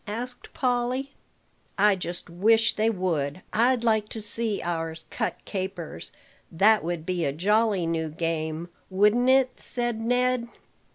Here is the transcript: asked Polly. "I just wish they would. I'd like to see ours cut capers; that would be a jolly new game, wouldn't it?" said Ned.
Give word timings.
asked 0.07 0.51
Polly. 0.51 1.11
"I 1.77 1.95
just 1.95 2.27
wish 2.27 2.75
they 2.75 2.89
would. 2.89 3.39
I'd 3.53 3.83
like 3.83 4.09
to 4.09 4.19
see 4.19 4.59
ours 4.63 5.05
cut 5.11 5.35
capers; 5.45 6.11
that 6.51 6.83
would 6.83 7.05
be 7.05 7.23
a 7.23 7.31
jolly 7.31 7.85
new 7.85 8.09
game, 8.09 8.69
wouldn't 8.89 9.29
it?" 9.29 9.59
said 9.59 9.99
Ned. 10.01 10.47